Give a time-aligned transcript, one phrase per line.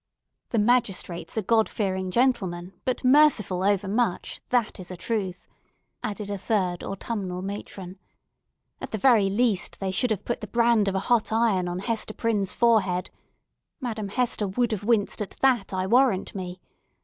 [0.49, 5.47] "The magistrates are God fearing gentlemen, but merciful overmuch—that is a truth,"
[6.03, 7.99] added a third autumnal matron.
[8.81, 11.77] "At the very least, they should have put the brand of a hot iron on
[11.77, 13.11] Hester Prynne's forehead.
[13.79, 16.59] Madame Hester would have winced at that, I warrant me.